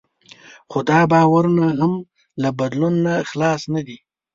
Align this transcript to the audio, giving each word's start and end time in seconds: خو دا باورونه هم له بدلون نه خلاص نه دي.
خو 0.71 0.79
دا 0.89 0.99
باورونه 1.11 1.67
هم 1.81 1.93
له 2.41 2.49
بدلون 2.59 2.93
نه 3.05 3.13
خلاص 3.29 3.61
نه 3.73 3.81
دي. 3.87 3.97